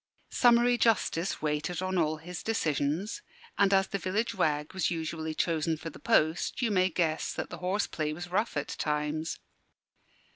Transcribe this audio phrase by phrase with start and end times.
[0.31, 3.21] Summary justice waited on all his decisions;
[3.55, 7.51] and as the village wag was usually chosen for the post, you may guess that
[7.51, 9.37] the horse play was rough at times.